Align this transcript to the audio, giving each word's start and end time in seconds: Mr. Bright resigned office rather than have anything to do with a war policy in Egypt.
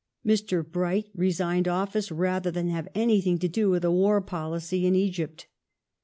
Mr. 0.25 0.65
Bright 0.65 1.09
resigned 1.13 1.67
office 1.67 2.09
rather 2.11 2.49
than 2.49 2.69
have 2.69 2.87
anything 2.95 3.37
to 3.37 3.47
do 3.47 3.69
with 3.69 3.85
a 3.85 3.91
war 3.91 4.19
policy 4.19 4.87
in 4.87 4.95
Egypt. 4.95 5.45